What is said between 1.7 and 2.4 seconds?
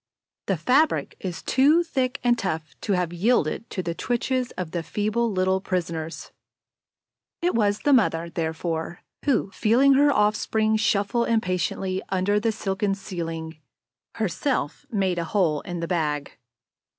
thick and